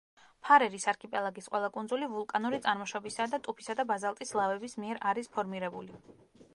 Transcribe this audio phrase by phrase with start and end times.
[0.45, 6.01] ფარერის არქიპელაგის ყველა კუნძული ვულკანური წარმოშობისაა და ტუფისა და ბაზალტის ლავების მიერ არის ფორმირებული.